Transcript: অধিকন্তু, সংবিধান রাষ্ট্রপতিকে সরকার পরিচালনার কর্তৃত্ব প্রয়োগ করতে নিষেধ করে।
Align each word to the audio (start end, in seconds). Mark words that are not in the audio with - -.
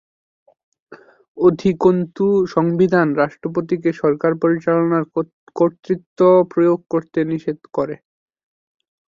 অধিকন্তু, 1.37 2.25
সংবিধান 2.55 3.07
রাষ্ট্রপতিকে 3.15 3.89
সরকার 4.01 4.31
পরিচালনার 4.41 5.03
কর্তৃত্ব 5.55 6.19
প্রয়োগ 6.51 6.79
করতে 6.93 7.19
নিষেধ 7.31 7.59
করে। 7.73 7.95